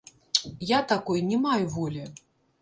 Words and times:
Я 0.69 0.79
такой 0.93 1.21
не 1.27 1.37
маю 1.45 1.69
волі. 1.75 2.09